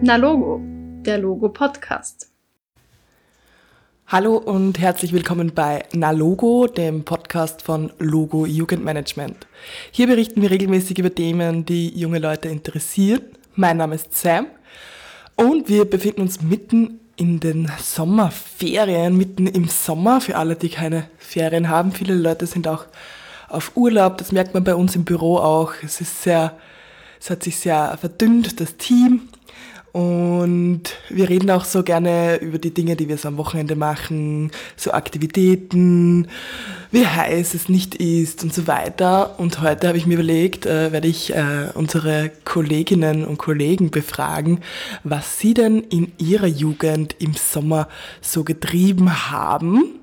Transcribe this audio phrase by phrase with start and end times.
[0.00, 0.60] Na Logo,
[1.02, 2.30] der Logo Podcast.
[4.06, 9.48] Hallo und herzlich willkommen bei Na Logo, dem Podcast von Logo Jugendmanagement.
[9.90, 13.22] Hier berichten wir regelmäßig über Themen, die junge Leute interessieren.
[13.56, 14.46] Mein Name ist Sam
[15.34, 21.10] und wir befinden uns mitten in den Sommerferien, mitten im Sommer, für alle, die keine
[21.18, 21.90] Ferien haben.
[21.90, 22.84] Viele Leute sind auch
[23.48, 25.72] auf Urlaub, das merkt man bei uns im Büro auch.
[25.82, 26.56] Es ist sehr,
[27.20, 29.28] es hat sich sehr verdünnt, das Team.
[29.92, 34.52] Und wir reden auch so gerne über die Dinge, die wir so am Wochenende machen,
[34.76, 36.28] so Aktivitäten,
[36.92, 39.40] wie heiß es nicht ist und so weiter.
[39.40, 44.60] Und heute habe ich mir überlegt, äh, werde ich äh, unsere Kolleginnen und Kollegen befragen,
[45.04, 47.88] was sie denn in ihrer Jugend im Sommer
[48.20, 49.98] so getrieben haben.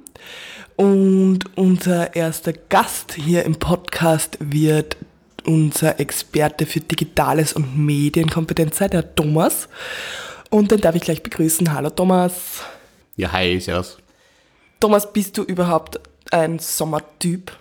[0.75, 4.97] Und unser erster Gast hier im Podcast wird
[5.45, 9.69] unser Experte für Digitales und Medienkompetenz sein, der Thomas.
[10.49, 11.73] Und den darf ich gleich begrüßen.
[11.73, 12.61] Hallo Thomas.
[13.15, 13.97] Ja, hi, servus.
[14.79, 15.99] Thomas, bist du überhaupt
[16.31, 17.51] ein Sommertyp?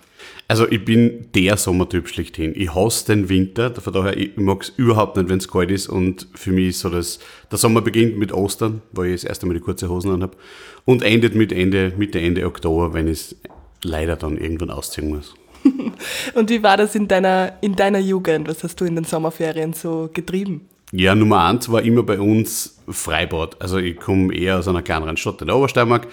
[0.47, 2.53] Also ich bin der Sommertyp schlechthin.
[2.55, 5.87] Ich hasse den Winter, von daher ich mag es überhaupt nicht, wenn es kalt ist.
[5.87, 9.47] Und für mich ist so, dass der Sommer beginnt mit Ostern, wo ich das erste
[9.47, 10.37] Mal die kurze Hosen anhabe,
[10.85, 13.35] und endet mit Ende, Mitte, Ende Oktober, wenn ich es
[13.83, 15.33] leider dann irgendwann ausziehen muss.
[16.33, 18.47] Und wie war das in deiner, in deiner Jugend?
[18.47, 20.67] Was hast du in den Sommerferien so getrieben?
[20.91, 23.61] Ja, Nummer eins war immer bei uns Freibad.
[23.61, 26.07] Also ich komme eher aus einer kleineren Stadt in der Obersteiermark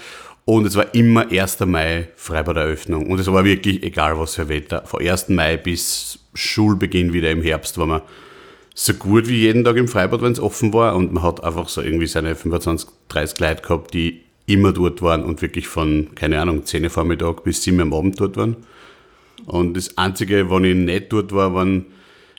[0.45, 1.61] und es war immer 1.
[1.61, 3.07] Mai Freibaderöffnung.
[3.07, 4.83] Und es war wirklich egal, was für Wetter.
[4.87, 5.29] Von 1.
[5.29, 8.03] Mai bis Schulbeginn wieder im Herbst war man
[8.75, 10.97] so gut wie jeden Tag im Freibad, wenn es offen war.
[10.97, 15.23] Und man hat einfach so irgendwie seine 25, 30 Leute gehabt, die immer dort waren
[15.23, 18.57] und wirklich von, keine Ahnung, 10 Uhr Vormittag bis 7 Uhr am Abend dort waren.
[19.47, 21.87] Und das Einzige, wann ich nicht dort war, waren,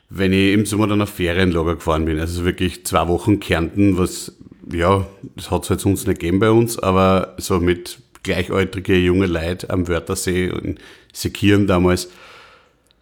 [0.10, 2.20] wenn ich im Sommer dann auf Ferienlager gefahren bin.
[2.20, 4.34] Also wirklich zwei Wochen Kärnten, was,
[4.72, 5.06] ja,
[5.36, 9.70] das hat es halt sonst nicht gegeben bei uns, aber so mit gleichaltrige junge Leute
[9.70, 10.80] am Wörthersee und
[11.12, 12.10] Sekieren damals.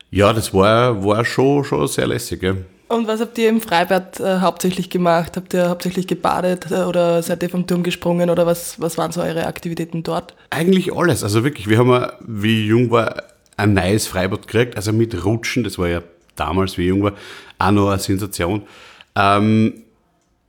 [0.09, 2.55] Ja, das war, war schon, schon sehr lässig, ja.
[2.89, 5.37] Und was habt ihr im Freibad äh, hauptsächlich gemacht?
[5.37, 9.13] Habt ihr hauptsächlich gebadet äh, oder seid ihr vom Turm gesprungen oder was, was waren
[9.13, 10.35] so eure Aktivitäten dort?
[10.49, 11.23] Eigentlich alles.
[11.23, 13.23] Also wirklich, wir haben, wie ich jung war,
[13.61, 16.01] ein neues Freibad gekriegt, also mit Rutschen, das war ja
[16.35, 17.13] damals, wie ich jung war,
[17.59, 18.63] auch noch eine Sensation.
[19.15, 19.83] Ähm,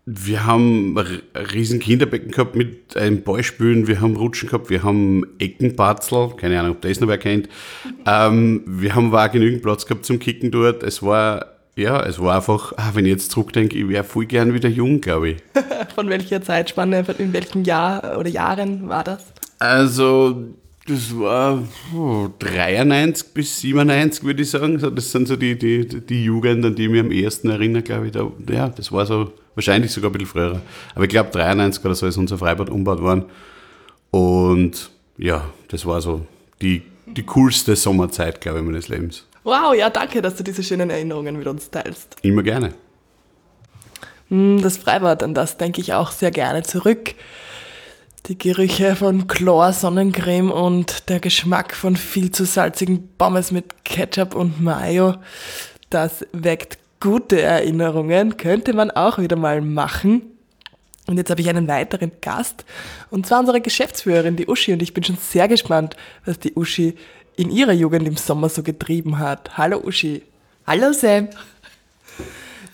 [0.04, 1.22] wir haben ein
[1.52, 6.72] riesen Kinderbecken gehabt mit einem Ballspülen, wir haben Rutschen gehabt, wir haben Eckenbatzel, keine Ahnung,
[6.72, 7.48] ob das noch wer kennt.
[8.06, 10.82] Ähm, wir haben auch genügend Platz gehabt zum Kicken dort.
[10.82, 11.46] Es war,
[11.76, 15.00] ja, es war einfach, ah, wenn ich jetzt zurückdenke, ich wäre voll gern wieder jung,
[15.00, 15.36] glaube ich.
[15.94, 19.32] Von welcher Zeitspanne, in welchem Jahr oder Jahren war das?
[19.60, 20.48] Also,
[20.86, 21.62] das war
[21.94, 24.78] oh, 93 bis 97, würde ich sagen.
[24.94, 28.06] Das sind so die, die, die Jugend, an die ich mich am ehesten erinnere, glaube
[28.06, 28.12] ich.
[28.12, 30.60] Da, ja, das war so wahrscheinlich sogar ein bisschen früher.
[30.94, 33.24] Aber ich glaube 93 oder so ist unser Freibad umgebaut worden.
[34.10, 36.26] Und ja, das war so
[36.60, 39.26] die, die coolste Sommerzeit, glaube ich, meines Lebens.
[39.44, 42.16] Wow, ja, danke, dass du diese schönen Erinnerungen mit uns teilst.
[42.22, 42.74] Immer gerne.
[44.28, 47.14] Hm, das Freibad, an das denke ich auch sehr gerne zurück.
[48.26, 54.36] Die Gerüche von Chlor, Sonnencreme und der Geschmack von viel zu salzigen Pommes mit Ketchup
[54.36, 55.16] und Mayo,
[55.90, 60.22] das weckt gute Erinnerungen, könnte man auch wieder mal machen.
[61.08, 62.64] Und jetzt habe ich einen weiteren Gast,
[63.10, 66.94] und zwar unsere Geschäftsführerin, die Uschi, und ich bin schon sehr gespannt, was die Uschi
[67.34, 69.58] in ihrer Jugend im Sommer so getrieben hat.
[69.58, 70.22] Hallo Uschi.
[70.64, 71.26] Hallo Sam.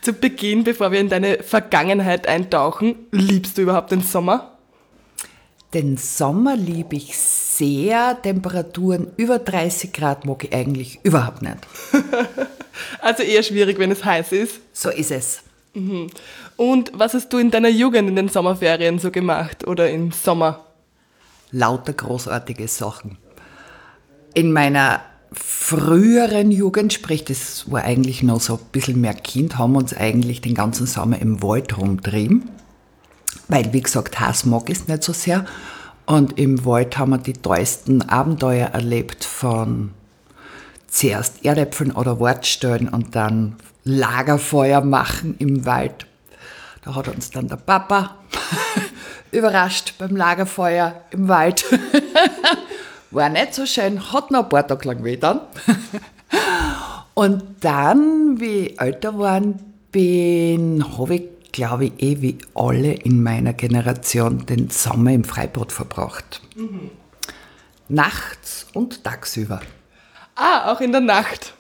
[0.03, 4.58] Zu Beginn, bevor wir in deine Vergangenheit eintauchen, liebst du überhaupt den Sommer?
[5.75, 8.17] Den Sommer liebe ich sehr.
[8.23, 11.59] Temperaturen über 30 Grad mag ich eigentlich überhaupt nicht.
[13.01, 14.61] also eher schwierig, wenn es heiß ist.
[14.73, 15.43] So ist es.
[15.75, 16.07] Mhm.
[16.57, 20.65] Und was hast du in deiner Jugend in den Sommerferien so gemacht oder im Sommer?
[21.51, 23.19] Lauter großartige Sachen.
[24.33, 25.03] In meiner
[25.33, 29.95] früheren Jugend, sprich, das war eigentlich noch so ein bisschen mehr Kind, haben wir uns
[29.95, 32.49] eigentlich den ganzen Sommer im Wald rumtrieben
[33.49, 35.45] weil, wie gesagt, Hass mag ich nicht so sehr.
[36.07, 39.91] Und im Wald haben wir die tollsten Abenteuer erlebt von
[40.87, 46.07] zuerst Erdäpfeln oder Wortstellen und dann Lagerfeuer machen im Wald.
[46.83, 48.17] Da hat uns dann der Papa
[49.31, 51.65] überrascht beim Lagerfeuer im Wald.
[53.11, 55.41] War nicht so schön, hat noch ein paar Tage lang weh dann.
[57.15, 59.59] und dann, wie ich älter waren
[59.91, 61.23] bin, habe ich
[61.59, 66.41] glaube ich, eh wie alle in meiner Generation den Sommer im Freibad verbracht.
[66.55, 66.93] Mhm.
[67.89, 69.61] Nachts und tagsüber.
[70.37, 71.55] Ah, auch in der Nacht.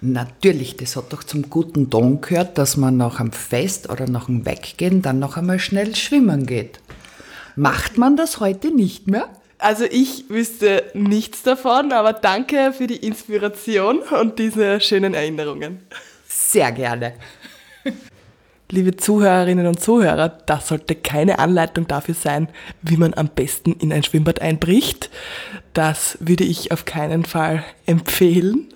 [0.00, 4.26] Natürlich, das hat doch zum guten Ton gehört, dass man nach einem Fest oder nach
[4.26, 6.80] dem Weggehen dann noch einmal schnell schwimmen geht.
[7.54, 9.28] Macht man das heute nicht mehr?
[9.58, 15.82] Also ich wüsste nichts davon, aber danke für die Inspiration und diese schönen Erinnerungen.
[16.26, 17.12] Sehr gerne.
[18.74, 22.48] Liebe Zuhörerinnen und Zuhörer, das sollte keine Anleitung dafür sein,
[22.82, 25.10] wie man am besten in ein Schwimmbad einbricht.
[25.74, 28.66] Das würde ich auf keinen Fall empfehlen.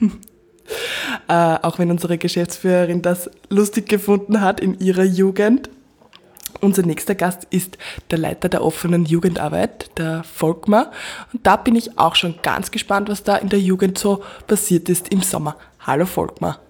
[1.28, 5.68] äh, auch wenn unsere Geschäftsführerin das lustig gefunden hat in ihrer Jugend.
[6.62, 7.76] Unser nächster Gast ist
[8.10, 10.90] der Leiter der offenen Jugendarbeit, der Volkmar.
[11.34, 14.88] Und da bin ich auch schon ganz gespannt, was da in der Jugend so passiert
[14.88, 15.56] ist im Sommer.
[15.80, 16.60] Hallo Volkmar.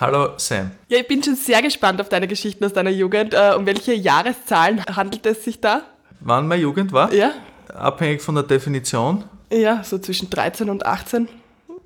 [0.00, 0.72] Hallo Sam.
[0.88, 3.34] Ja, ich bin schon sehr gespannt auf deine Geschichten aus deiner Jugend.
[3.34, 5.82] Äh, um welche Jahreszahlen handelt es sich da?
[6.20, 7.12] Wann meine Jugend war?
[7.12, 7.32] Ja,
[7.72, 9.24] Abhängig von der Definition.
[9.50, 11.28] ja, so zwischen 13 und 18.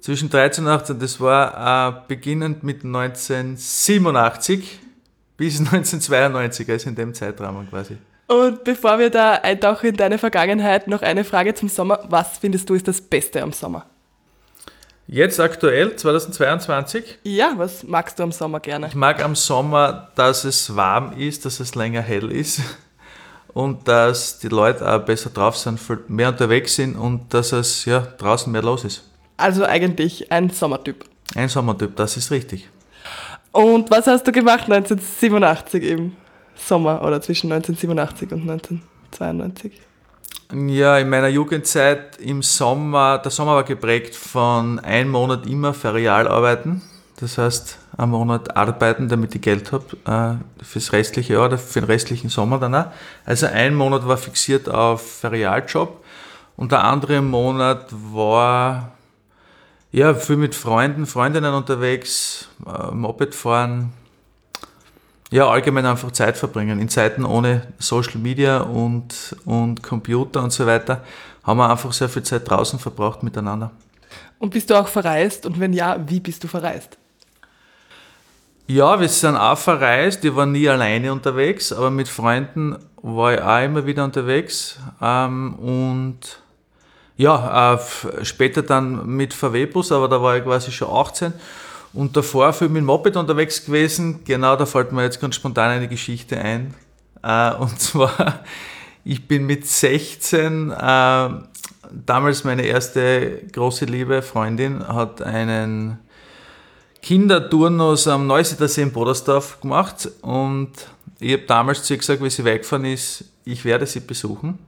[0.00, 4.78] Zwischen 13 und 18, das war äh, beginnend mit 1987
[5.36, 7.96] bis 1992, also in dem Zeitrahmen quasi.
[8.28, 12.00] Und bevor wir da eintauchen in deine Vergangenheit, noch eine Frage zum Sommer.
[12.08, 13.86] Was findest du ist das Beste am Sommer?
[15.08, 17.18] Jetzt aktuell, 2022.
[17.22, 18.88] Ja, was magst du am Sommer gerne?
[18.88, 22.60] Ich mag am Sommer, dass es warm ist, dass es länger hell ist
[23.54, 25.78] und dass die Leute auch besser drauf sind,
[26.10, 29.04] mehr unterwegs sind und dass es ja draußen mehr los ist.
[29.36, 31.04] Also eigentlich ein Sommertyp.
[31.36, 32.68] Ein Sommertyp, das ist richtig.
[33.52, 36.16] Und was hast du gemacht 1987 im
[36.56, 39.72] Sommer oder zwischen 1987 und 1992?
[40.54, 46.28] Ja, in meiner Jugendzeit im Sommer, der Sommer war geprägt von einem Monat immer ferial
[46.28, 46.82] arbeiten.
[47.18, 51.80] Das heißt, einen Monat arbeiten, damit ich Geld habe äh, fürs restliche Jahr oder für
[51.80, 52.92] den restlichen Sommer danach.
[53.24, 56.04] Also ein Monat war fixiert auf Ferialjob
[56.56, 58.92] und der andere Monat war
[59.90, 63.92] ja viel mit Freunden, Freundinnen unterwegs, äh, Moped fahren,
[65.30, 66.78] ja, allgemein einfach Zeit verbringen.
[66.80, 71.02] In Zeiten ohne Social Media und, und Computer und so weiter
[71.42, 73.70] haben wir einfach sehr viel Zeit draußen verbracht miteinander.
[74.38, 75.46] Und bist du auch verreist?
[75.46, 76.98] Und wenn ja, wie bist du verreist?
[78.68, 80.24] Ja, wir sind auch verreist.
[80.24, 84.78] Ich war nie alleine unterwegs, aber mit Freunden war ich auch immer wieder unterwegs.
[85.00, 86.18] Ähm, und
[87.16, 91.32] ja, äh, später dann mit VW-Bus, aber da war ich quasi schon 18.
[91.96, 94.20] Und davor viel mit dem Moped unterwegs gewesen.
[94.24, 96.74] Genau, da fällt mir jetzt ganz spontan eine Geschichte ein.
[97.22, 98.44] Äh, und zwar,
[99.02, 101.28] ich bin mit 16, äh,
[102.04, 105.98] damals meine erste große Liebe, Freundin, hat einen
[107.00, 110.72] Kinderturnus am Neusiedlersee in Bodersdorf gemacht und
[111.18, 114.58] ich habe damals zu ihr gesagt, wie sie weggefahren ist, ich werde sie besuchen.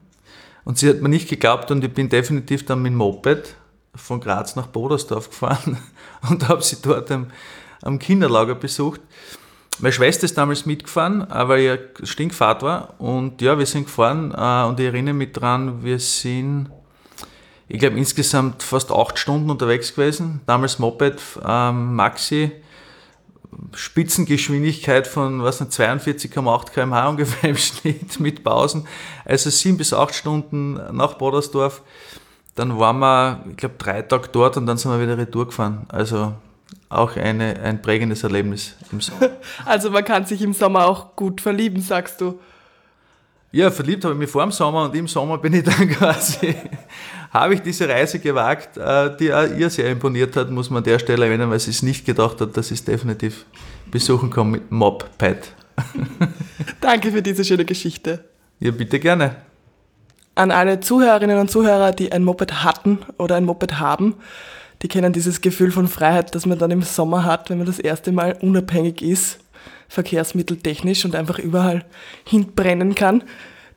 [0.65, 3.55] Und sie hat mir nicht geglaubt und ich bin definitiv dann mit dem Moped
[3.95, 5.79] von Graz nach Bodersdorf gefahren
[6.29, 7.29] und habe sie dort am,
[7.83, 9.01] am Kinderlager besucht.
[9.81, 12.95] Meine Schwester ist damals mitgefahren, weil ihr Stinkfahrt war.
[12.99, 16.71] Und ja, wir sind gefahren äh, und ich erinnere mich dran, wir sind,
[17.69, 20.41] ich glaube, insgesamt fast acht Stunden unterwegs gewesen.
[20.47, 22.51] Damals Moped, ähm, Maxi,
[23.73, 28.87] Spitzengeschwindigkeit von was nicht, 42,8 km/h ungefähr im Schnitt mit Pausen.
[29.25, 31.83] Also sieben bis acht Stunden nach Bodersdorf.
[32.59, 35.87] Dann waren wir, ich glaube, drei Tage dort und dann sind wir wieder retour gefahren.
[35.89, 36.33] Also
[36.89, 39.31] auch eine, ein prägendes Erlebnis im Sommer.
[39.65, 42.41] Also man kann sich im Sommer auch gut verlieben, sagst du.
[43.53, 46.57] Ja, verliebt habe ich mich vor dem Sommer und im Sommer bin ich dann quasi,
[47.31, 50.85] habe ich diese Reise gewagt, äh, die auch ihr sehr imponiert hat, muss man an
[50.85, 53.47] der Stelle erwähnen, weil sie es nicht gedacht hat, dass ich es definitiv
[53.91, 55.55] besuchen kann mit Moped.
[56.81, 58.25] Danke für diese schöne Geschichte.
[58.59, 59.48] Ja, bitte gerne.
[60.39, 64.15] An alle Zuhörerinnen und Zuhörer, die ein Moped hatten oder ein Moped haben,
[64.83, 67.81] die kennen dieses Gefühl von Freiheit, das man dann im Sommer hat, wenn man das
[67.81, 69.41] erste Mal unabhängig ist,
[69.89, 71.85] verkehrsmitteltechnisch und einfach überall
[72.25, 73.25] hinbrennen kann.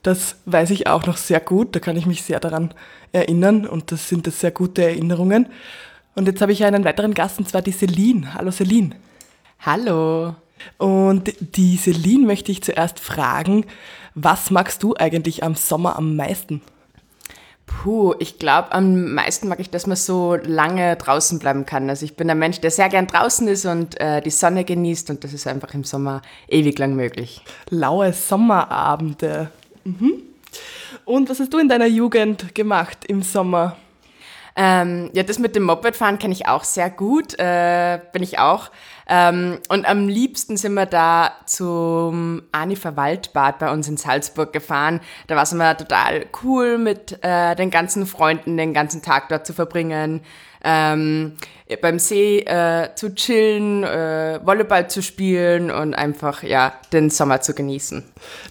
[0.03, 2.75] Das weiß ich auch noch sehr gut, da kann ich mich sehr daran
[3.12, 5.48] erinnern und das sind das sehr gute Erinnerungen.
[6.13, 8.36] Und jetzt habe ich einen weiteren Gast und zwar die Celine.
[8.36, 8.98] Hallo Celine.
[9.62, 10.36] Hallo.
[10.77, 13.65] Und die Celine möchte ich zuerst fragen,
[14.15, 16.62] was magst du eigentlich am Sommer am meisten?
[17.65, 21.89] Puh, ich glaube, am meisten mag ich, dass man so lange draußen bleiben kann.
[21.89, 25.10] Also ich bin ein Mensch, der sehr gern draußen ist und äh, die Sonne genießt
[25.10, 27.41] und das ist einfach im Sommer ewig lang möglich.
[27.70, 29.51] Laue Sommerabende.
[29.86, 30.13] Mhm.
[31.06, 33.77] Und was hast du in deiner Jugend gemacht im Sommer?
[34.55, 38.70] Ähm, ja, das mit dem Mopedfahren kenne ich auch sehr gut, äh, bin ich auch.
[39.08, 45.01] Ähm, und am liebsten sind wir da zum Anifer Waldbad bei uns in Salzburg gefahren.
[45.27, 49.46] Da war es immer total cool, mit äh, den ganzen Freunden den ganzen Tag dort
[49.46, 50.22] zu verbringen.
[50.63, 51.38] Ähm,
[51.80, 57.54] beim See äh, zu chillen, äh, Volleyball zu spielen und einfach ja den Sommer zu
[57.54, 58.04] genießen.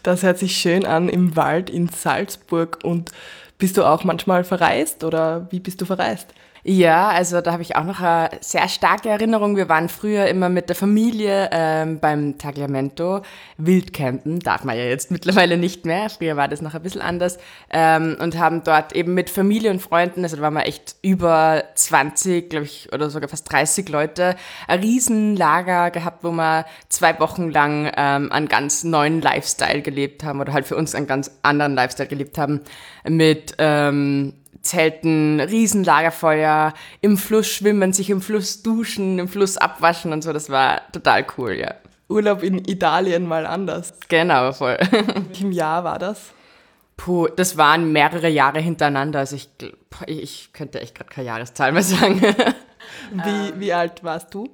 [0.02, 2.78] Das hört sich schön an im Wald in Salzburg.
[2.82, 3.10] Und
[3.58, 6.28] bist du auch manchmal verreist oder wie bist du verreist?
[6.62, 9.56] Ja, also da habe ich auch noch eine sehr starke Erinnerung.
[9.56, 13.22] Wir waren früher immer mit der Familie ähm, beim Tagliamento
[13.56, 16.10] Wildcampen, darf man ja jetzt mittlerweile nicht mehr.
[16.10, 17.38] Früher war das noch ein bisschen anders.
[17.70, 21.64] Ähm, und haben dort eben mit Familie und Freunden, also da waren wir echt über
[21.74, 24.36] 20, glaube ich, oder sogar fast 30 Leute,
[24.68, 30.40] ein Riesenlager gehabt, wo wir zwei Wochen lang ähm, einen ganz neuen Lifestyle gelebt haben
[30.40, 32.60] oder halt für uns einen ganz anderen Lifestyle gelebt haben
[33.04, 40.22] mit ähm, Zelten, Riesenlagerfeuer, im Fluss schwimmen, sich im Fluss duschen, im Fluss abwaschen und
[40.22, 40.32] so.
[40.32, 41.74] Das war total cool, ja.
[42.08, 43.94] Urlaub in Italien mal anders.
[44.08, 44.76] Genau, voll.
[45.28, 46.32] Welchem Jahr war das?
[46.96, 49.20] Puh, das waren mehrere Jahre hintereinander.
[49.20, 49.48] Also ich,
[50.06, 52.20] ich könnte echt gerade keine Jahreszahl mehr sagen.
[53.12, 54.48] Wie, wie alt warst du?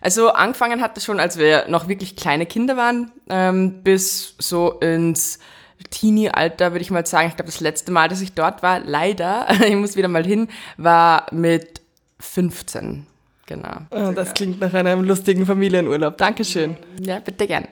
[0.00, 4.72] Also angefangen hat das schon, als wir noch wirklich kleine Kinder waren, ähm, bis so
[4.80, 5.38] ins
[5.90, 7.28] Teenie-Alter, würde ich mal sagen.
[7.28, 10.48] Ich glaube, das letzte Mal, dass ich dort war, leider, ich muss wieder mal hin,
[10.76, 11.80] war mit
[12.20, 13.06] 15.
[13.46, 13.78] Genau.
[13.90, 16.18] Oh, das klingt nach einem lustigen Familienurlaub.
[16.18, 16.76] Dankeschön.
[17.00, 17.66] Ja, bitte gern.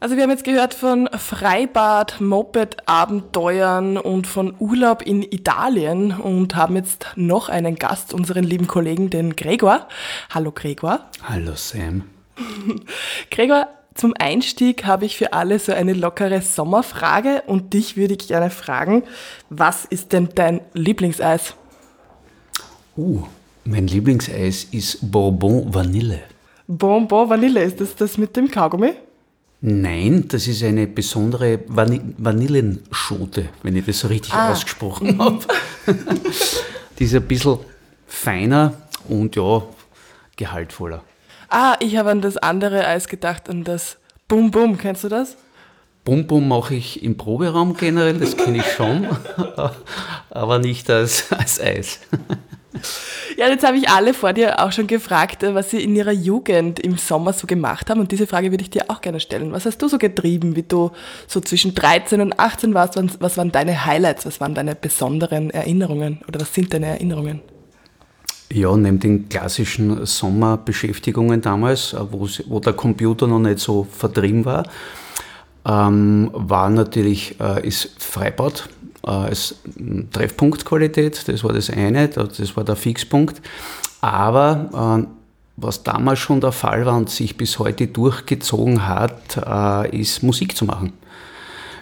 [0.00, 6.76] Also wir haben jetzt gehört von Freibad, Moped-Abenteuern und von Urlaub in Italien und haben
[6.76, 9.88] jetzt noch einen Gast, unseren lieben Kollegen, den Gregor.
[10.28, 11.00] Hallo Gregor.
[11.22, 12.04] Hallo Sam.
[13.30, 18.28] Gregor, zum Einstieg habe ich für alle so eine lockere Sommerfrage und dich würde ich
[18.28, 19.04] gerne fragen,
[19.50, 21.54] was ist denn dein Lieblingseis?
[22.96, 23.22] Uh,
[23.64, 26.20] mein Lieblingseis ist Bourbon Vanille.
[26.66, 28.92] Bonbon Vanille, ist das das mit dem Kaugummi?
[29.60, 35.38] Nein, das ist eine besondere Vani Vanillenschote, wenn ich das so richtig ausgesprochen habe.
[36.98, 37.58] Die ist ein bisschen
[38.06, 38.74] feiner
[39.08, 39.62] und ja,
[40.36, 41.02] gehaltvoller.
[41.56, 43.96] Ah, ich habe an das andere Eis gedacht, an das
[44.26, 44.76] Bum Bum.
[44.76, 45.36] Kennst du das?
[46.04, 49.06] Bum Bum mache ich im Proberaum generell, das kenne ich schon,
[50.30, 52.00] aber nicht als, als Eis.
[53.36, 56.10] Ja, jetzt habe ich alle vor dir auch schon gefragt, äh, was sie in ihrer
[56.12, 58.00] Jugend im Sommer so gemacht haben.
[58.00, 59.52] Und diese Frage würde ich dir auch gerne stellen.
[59.52, 60.90] Was hast du so getrieben, wie du
[61.28, 62.96] so zwischen 13 und 18 warst?
[62.96, 64.26] Was- Was waren deine Highlights?
[64.26, 66.20] Was waren deine besonderen Erinnerungen?
[66.28, 67.40] Oder was sind deine Erinnerungen?
[68.54, 74.44] Ja, neben den klassischen Sommerbeschäftigungen damals, äh, wo, wo der Computer noch nicht so vertrieben
[74.44, 74.62] war,
[75.66, 78.68] ähm, war natürlich äh, ist Freibad
[79.04, 83.42] äh, als mm, Treffpunktqualität, das war das eine, das war der Fixpunkt.
[84.00, 85.08] Aber äh,
[85.56, 90.56] was damals schon der Fall war und sich bis heute durchgezogen hat, äh, ist Musik
[90.56, 90.92] zu machen.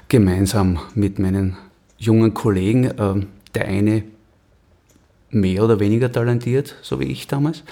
[0.08, 1.58] Gemeinsam mit meinen
[1.98, 2.84] jungen Kollegen.
[2.84, 4.04] Äh, der eine
[5.32, 7.62] mehr oder weniger talentiert, so wie ich damals.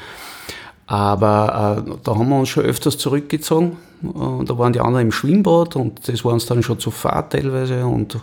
[0.91, 3.77] Aber äh, da haben wir uns schon öfters zurückgezogen.
[4.03, 7.31] Äh, da waren die anderen im Schwimmbad und das war uns dann schon zu fad
[7.31, 7.87] teilweise.
[7.87, 8.19] Und,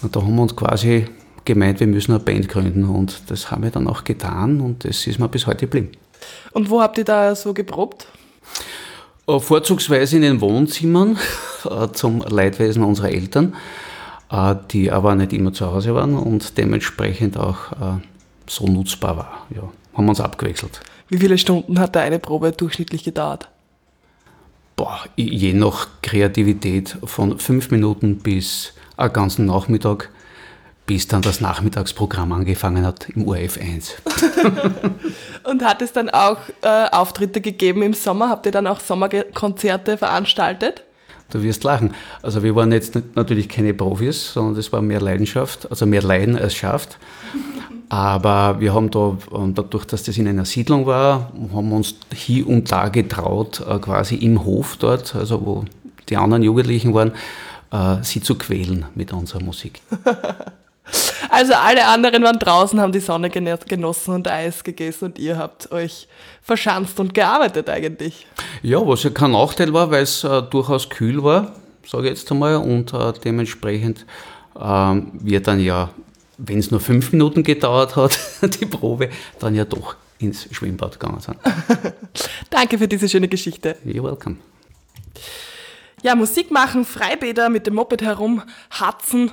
[0.00, 1.04] und da haben wir uns quasi
[1.44, 2.84] gemeint, wir müssen eine Band gründen.
[2.84, 5.90] Und das haben wir dann auch getan und das ist mir bis heute geblieben.
[6.52, 8.06] Und wo habt ihr da so geprobt?
[9.28, 11.18] Äh, Vorzugsweise in den Wohnzimmern
[11.68, 13.54] äh, zum Leidwesen unserer Eltern,
[14.70, 18.00] die aber nicht immer zu Hause waren und dementsprechend auch
[18.52, 19.46] so nutzbar war.
[19.54, 19.62] Ja,
[19.94, 20.80] haben wir uns abgewechselt.
[21.08, 23.48] Wie viele Stunden hat da eine Probe durchschnittlich gedauert?
[24.76, 30.10] Boah, je nach Kreativität von fünf Minuten bis einen ganzen Nachmittag,
[30.86, 33.94] bis dann das Nachmittagsprogramm angefangen hat im URF 1.
[35.44, 38.30] Und hat es dann auch äh, Auftritte gegeben im Sommer?
[38.30, 40.82] Habt ihr dann auch Sommerkonzerte veranstaltet?
[41.30, 41.94] Du wirst lachen.
[42.20, 46.36] Also wir waren jetzt natürlich keine Profis, sondern das war mehr Leidenschaft, also mehr Leiden
[46.36, 46.98] als schafft.
[47.92, 51.94] Aber wir haben da, ähm, dadurch, dass das in einer Siedlung war, haben wir uns
[52.14, 55.64] hier und da getraut, äh, quasi im Hof dort, also wo
[56.08, 57.12] die anderen Jugendlichen waren,
[57.70, 59.82] äh, sie zu quälen mit unserer Musik.
[61.30, 65.38] Also alle anderen waren draußen, haben die Sonne geno- genossen und Eis gegessen und ihr
[65.38, 66.06] habt euch
[66.42, 68.26] verschanzt und gearbeitet eigentlich.
[68.62, 71.52] Ja, was ja kein Nachteil war, weil es äh, durchaus kühl war,
[71.86, 74.04] sage ich jetzt einmal, und äh, dementsprechend
[74.60, 75.88] ähm, wir dann ja,
[76.38, 78.18] wenn es nur fünf Minuten gedauert hat,
[78.60, 81.36] die Probe, dann ja doch ins Schwimmbad gegangen sind.
[82.50, 83.76] Danke für diese schöne Geschichte.
[83.84, 84.36] You're welcome.
[86.02, 89.32] Ja, Musik machen, Freibäder mit dem Moped herumhatzen.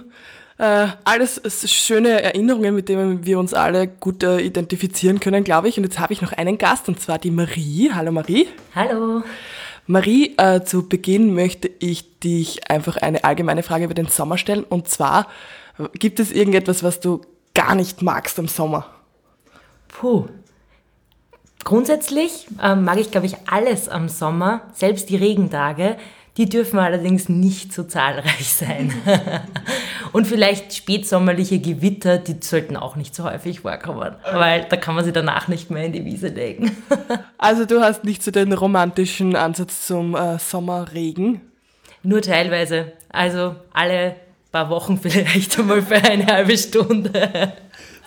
[0.60, 1.42] Äh, alles
[1.72, 5.78] schöne Erinnerungen, mit denen wir uns alle gut äh, identifizieren können, glaube ich.
[5.78, 7.92] Und jetzt habe ich noch einen Gast, und zwar die Marie.
[7.94, 8.48] Hallo Marie.
[8.76, 9.24] Hallo.
[9.88, 14.64] Marie, äh, zu Beginn möchte ich dich einfach eine allgemeine Frage über den Sommer stellen.
[14.64, 15.28] Und zwar,
[15.94, 17.22] gibt es irgendetwas, was du
[17.54, 18.86] gar nicht magst im Sommer?
[19.88, 20.28] Puh.
[21.64, 25.98] Grundsätzlich ähm, mag ich, glaube ich, alles am Sommer, selbst die Regentage.
[26.38, 28.94] Die dürfen allerdings nicht so zahlreich sein.
[30.14, 35.04] Und vielleicht spätsommerliche Gewitter, die sollten auch nicht so häufig vorkommen, weil da kann man
[35.04, 36.76] sie danach nicht mehr in die Wiese legen.
[37.42, 41.40] Also du hast nicht so den romantischen Ansatz zum äh, Sommerregen?
[42.04, 42.92] Nur teilweise.
[43.10, 44.18] Also alle
[44.52, 47.54] paar Wochen vielleicht einmal für eine halbe Stunde.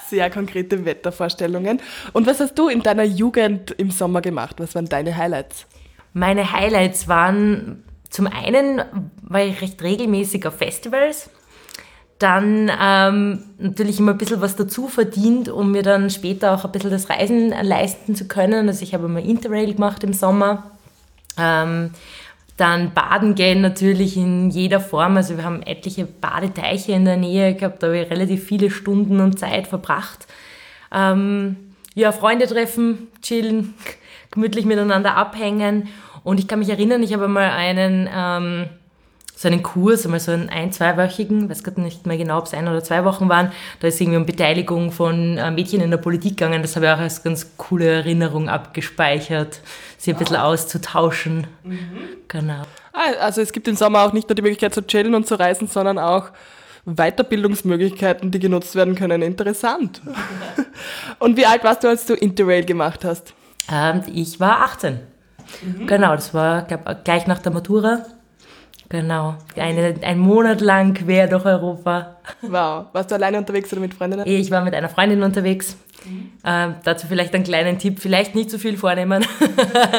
[0.08, 1.80] Sehr konkrete Wettervorstellungen.
[2.12, 4.56] Und was hast du in deiner Jugend im Sommer gemacht?
[4.58, 5.66] Was waren deine Highlights?
[6.12, 8.82] Meine Highlights waren zum einen
[9.22, 11.30] war ich recht regelmäßig auf Festivals,
[12.18, 16.72] dann ähm, natürlich immer ein bisschen was dazu verdient, um mir dann später auch ein
[16.72, 18.68] bisschen das Reisen leisten zu können.
[18.68, 20.72] Also ich habe immer Interrail gemacht im Sommer.
[21.38, 21.92] Ähm,
[22.62, 25.16] dann baden gehen natürlich in jeder Form.
[25.16, 29.18] Also wir haben etliche Badeteiche in der Nähe gehabt, da habe ich relativ viele Stunden
[29.18, 30.28] und Zeit verbracht.
[30.92, 31.56] Ähm,
[31.94, 33.74] ja, Freunde treffen, chillen,
[34.30, 35.88] gemütlich miteinander abhängen
[36.22, 38.66] und ich kann mich erinnern, ich habe mal einen, ähm,
[39.42, 42.54] so einen Kurs, einmal so einen ein-, zweiwöchigen, weiß gerade nicht mehr genau, ob es
[42.54, 45.98] ein oder zwei Wochen waren, da ist irgendwie um Beteiligung von äh, Mädchen in der
[45.98, 46.62] Politik gegangen.
[46.62, 49.60] Das habe ich auch als ganz coole Erinnerung abgespeichert,
[49.98, 50.44] sie ein bisschen ah.
[50.44, 51.48] auszutauschen.
[51.64, 51.78] Mhm.
[52.28, 52.62] Genau.
[52.92, 55.34] Ah, also es gibt im Sommer auch nicht nur die Möglichkeit zu chillen und zu
[55.34, 56.30] reisen, sondern auch
[56.84, 59.22] Weiterbildungsmöglichkeiten, die genutzt werden können.
[59.22, 60.02] Interessant.
[61.18, 63.34] und wie alt warst du, als du Interrail gemacht hast?
[63.72, 65.00] Ähm, ich war 18.
[65.62, 65.86] Mhm.
[65.88, 68.04] Genau, das war glaub, gleich nach der Matura.
[68.92, 72.18] Genau, Eine, ein Monat lang quer durch Europa.
[72.42, 72.88] Wow.
[72.92, 74.26] Warst du alleine unterwegs oder mit Freundinnen?
[74.26, 75.78] Ich war mit einer Freundin unterwegs.
[76.04, 76.32] Mhm.
[76.44, 79.24] Ähm, dazu vielleicht einen kleinen Tipp, vielleicht nicht zu viel vornehmen.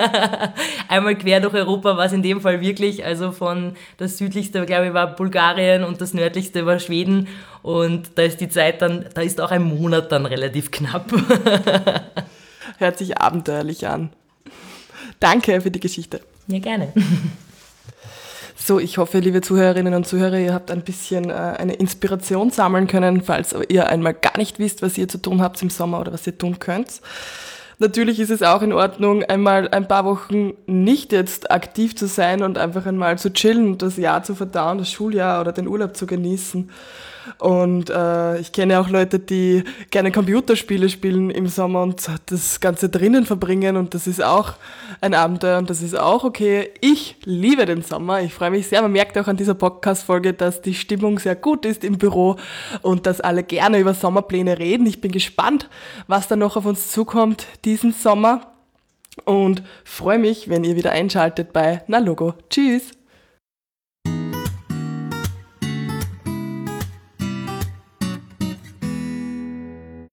[0.90, 4.86] Einmal quer durch Europa war es in dem Fall wirklich, also von das südlichste, glaube
[4.86, 7.30] ich, war Bulgarien und das nördlichste war Schweden
[7.64, 11.12] und da ist die Zeit dann, da ist auch ein Monat dann relativ knapp.
[12.78, 14.12] Hört sich abenteuerlich an.
[15.20, 16.22] Danke für die Geschichte.
[16.46, 16.94] Ja, gerne.
[18.66, 22.88] So, ich hoffe, liebe Zuhörerinnen und Zuhörer, ihr habt ein bisschen äh, eine Inspiration sammeln
[22.88, 26.14] können, falls ihr einmal gar nicht wisst, was ihr zu tun habt im Sommer oder
[26.14, 27.02] was ihr tun könnt.
[27.80, 32.42] Natürlich ist es auch in Ordnung, einmal ein paar Wochen nicht jetzt aktiv zu sein
[32.42, 36.06] und einfach einmal zu chillen, das Jahr zu verdauen, das Schuljahr oder den Urlaub zu
[36.06, 36.70] genießen.
[37.40, 42.90] Und äh, ich kenne auch Leute, die gerne Computerspiele spielen im Sommer und das Ganze
[42.90, 44.54] drinnen verbringen und das ist auch
[45.02, 46.70] ein Abenteuer und das ist auch okay.
[46.82, 48.22] Ich liebe den Sommer.
[48.22, 48.82] Ich freue mich sehr.
[48.82, 52.38] Man merkt auch an dieser Podcast-Folge, dass die Stimmung sehr gut ist im Büro
[52.82, 54.86] und dass alle gerne über Sommerpläne reden.
[54.86, 55.70] Ich bin gespannt,
[56.08, 58.54] was da noch auf uns zukommt diesen Sommer
[59.26, 62.34] und freue mich, wenn ihr wieder einschaltet bei Na Logo.
[62.50, 63.03] Tschüss!